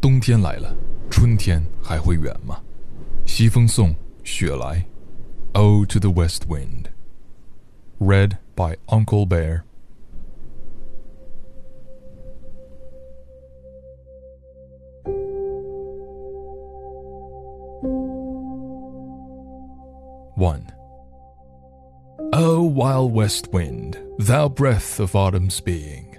[0.00, 0.74] 冬天来了，
[1.10, 2.60] 春天还会远吗？
[3.26, 3.94] 西风颂，
[4.24, 4.84] 雪莱。
[5.52, 6.86] Ode to the West Wind.
[7.98, 9.64] Read by Uncle Bear.
[20.36, 20.72] One.
[22.32, 26.09] O wild west wind, thou breath of autumn's being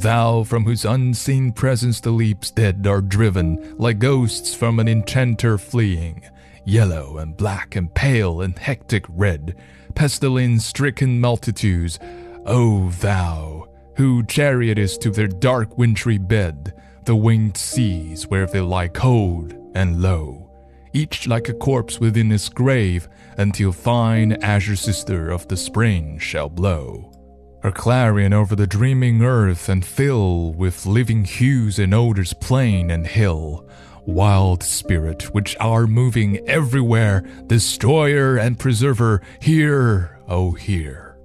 [0.00, 5.58] Thou from whose unseen presence the leaves dead are driven, like ghosts from an enchanter
[5.58, 6.22] fleeing,
[6.64, 9.56] yellow and black and pale and hectic red,
[9.96, 11.98] pestilence stricken multitudes,
[12.46, 16.74] O thou, who chariotest to their dark wintry bed,
[17.04, 20.48] the winged seas where they lie cold and low,
[20.92, 26.48] each like a corpse within its grave, until fine azure sister of the spring shall
[26.48, 27.17] blow
[27.62, 33.06] her clarion over the dreaming earth and fill with living hues and odors plain and
[33.06, 33.68] hill.
[34.06, 41.16] Wild spirit, which are moving everywhere, destroyer and preserver, hear, oh, hear.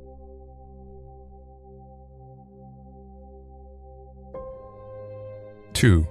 [5.73, 6.07] Two.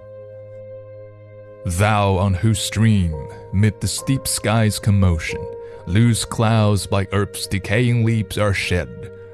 [1.65, 3.15] Thou on whose stream,
[3.53, 5.45] mid the steep sky's commotion,
[5.87, 8.89] loose clouds by earth's decaying leaves are shed,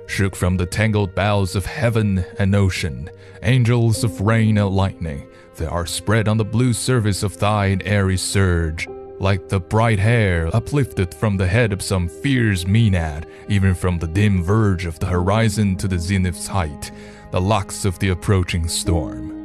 [0.09, 3.09] shook from the tangled boughs of heaven and ocean,
[3.43, 8.17] angels of rain and lightning, that are spread on the blue surface of thine airy
[8.17, 8.89] surge,
[9.21, 14.09] like the bright hair uplifted from the head of some fierce Maenad, even from the
[14.09, 16.91] dim verge of the horizon to the zenith's height,
[17.31, 19.38] the locks of the approaching storm.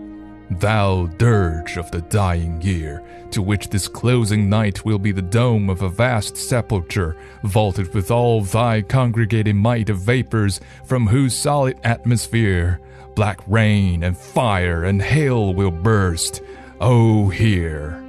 [0.59, 5.69] Thou dirge of the dying year, to which this closing night will be the dome
[5.69, 11.77] of a vast sepulchre, vaulted with all thy congregating might of vapors, from whose solid
[11.83, 12.79] atmosphere
[13.15, 16.41] black rain and fire and hail will burst.
[16.81, 17.99] Oh, hear.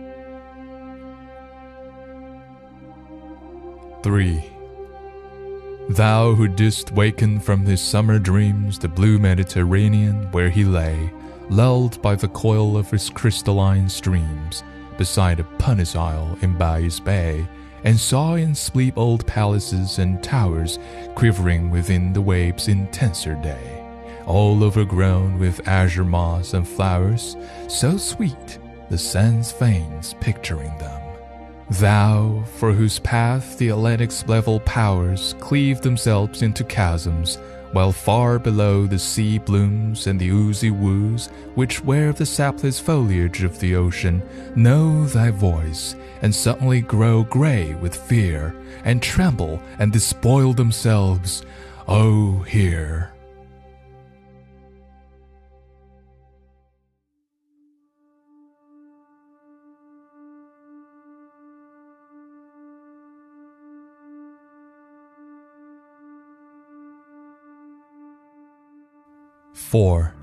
[4.03, 4.45] 3.
[5.91, 11.11] Thou who didst waken from his summer dreams the blue Mediterranean where he lay,
[11.50, 14.62] lulled by the coil of his crystalline streams,
[14.96, 17.46] beside a pumice isle in Baiae's Bay,
[17.84, 20.78] and saw in sleep old palaces and towers
[21.14, 23.84] quivering within the waves' intenser day,
[24.27, 27.36] all overgrown with azure moss and flowers,
[27.68, 31.00] so sweet the sense feigns picturing them.
[31.70, 37.38] Thou, for whose path the Atlantic's level powers cleave themselves into chasms,
[37.74, 41.27] while far below the sea blooms and the oozy woos
[41.57, 44.23] which wear the sapless foliage of the ocean
[44.55, 48.55] know thy voice and suddenly grow grey with fear
[48.85, 51.45] and tremble and despoil themselves.
[51.89, 53.14] Oh, hear!
[69.74, 70.14] Four.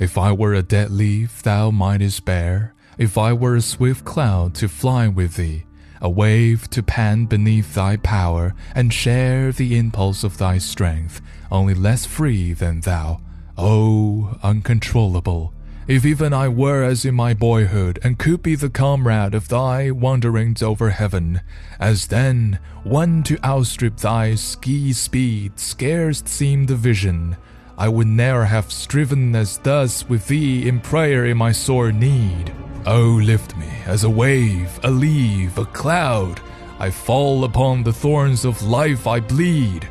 [0.00, 4.52] If I were a dead leaf thou mightest bear, if I were a swift cloud
[4.56, 5.64] to fly with thee,
[6.00, 11.20] a wave to pant beneath thy power and share the impulse of thy strength,
[11.52, 13.20] only less free than thou,
[13.56, 15.54] oh, uncontrollable.
[15.86, 19.92] If even I were as in my boyhood and could be the comrade of thy
[19.92, 21.42] wanderings over heaven,
[21.78, 27.36] as then one to outstrip thy ski speed scarce seemed a vision,
[27.78, 32.50] I would ne'er have striven as thus with thee in prayer in my sore need.
[32.86, 36.40] Oh, lift me as a wave, a leaf, a cloud.
[36.78, 39.86] I fall upon the thorns of life, I bleed.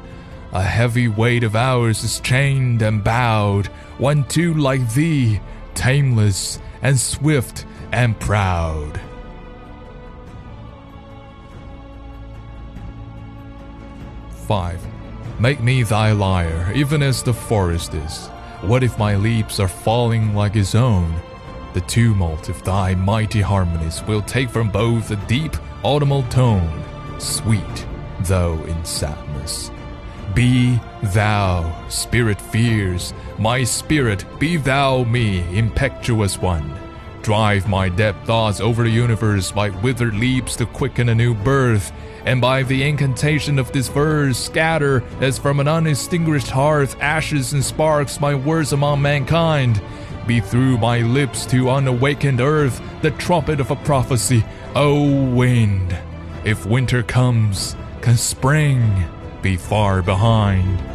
[0.51, 3.67] A heavy weight of hours is chained and bowed,
[3.99, 5.39] one too like thee,
[5.75, 8.99] tameless and swift and proud.
[14.47, 14.94] Five.
[15.39, 18.27] Make me thy lyre, even as the forest is.
[18.61, 21.13] What if my leaps are falling like his own?
[21.73, 26.83] The tumult of thy mighty harmonies will take from both a deep autumnal tone,
[27.19, 27.85] sweet
[28.21, 29.71] though in sadness.
[30.33, 36.73] Be thou, spirit fears, my spirit, be thou me, impetuous one.
[37.25, 41.91] Drive my dead thoughts over the universe by withered leaves to quicken a new birth,
[42.23, 47.65] and by the incantation of this verse scatter as from an unextinguished hearth ashes and
[47.65, 49.81] sparks my words among mankind.
[50.27, 54.45] Be through my lips to unawakened earth the trumpet of a prophecy,
[54.75, 55.97] O wind.
[56.43, 59.03] If winter comes, can spring
[59.41, 60.94] be far behind?